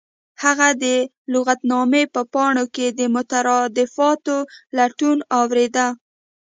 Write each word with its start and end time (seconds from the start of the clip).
هغه 0.43 0.67
د 0.83 0.85
لغتنامې 1.33 2.03
په 2.13 2.21
پاڼو 2.33 2.65
کې 2.75 2.87
د 2.97 3.01
مترادفاتو 3.15 4.37
لټون 4.77 5.17
اوریده 5.39 5.87